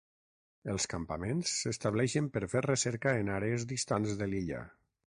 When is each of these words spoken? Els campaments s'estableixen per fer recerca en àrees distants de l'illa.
Els 0.73 0.87
campaments 0.93 1.53
s'estableixen 1.59 2.31
per 2.39 2.45
fer 2.55 2.65
recerca 2.69 3.15
en 3.23 3.31
àrees 3.39 3.71
distants 3.75 4.19
de 4.25 4.33
l'illa. 4.35 4.69